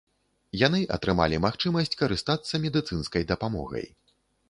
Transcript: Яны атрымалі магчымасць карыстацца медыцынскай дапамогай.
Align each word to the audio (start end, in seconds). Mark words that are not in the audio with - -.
Яны 0.67 0.79
атрымалі 0.95 1.41
магчымасць 1.45 1.95
карыстацца 2.01 2.63
медыцынскай 2.67 3.23
дапамогай. 3.35 3.91